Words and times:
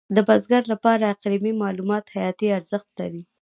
د 0.15 0.17
بزګر 0.27 0.63
لپاره 0.73 1.11
اقلیمي 1.15 1.53
معلومات 1.63 2.05
حیاتي 2.15 2.47
ارزښت 2.57 2.89
لري. 2.99 3.21